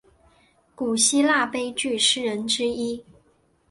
[0.73, 3.05] 古希腊悲剧诗人之一。